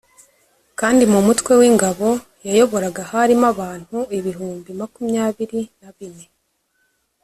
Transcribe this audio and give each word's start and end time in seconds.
kandi 0.79 1.03
mu 1.11 1.19
mutwe 1.27 1.51
w 1.59 1.61
ingabo 1.69 2.07
yayoboraga 2.47 3.01
harimo 3.11 3.45
abantu 3.53 3.97
ibihumbi 4.17 4.69
makumyabiri 4.81 5.61
na 5.81 5.89
bine 5.95 6.25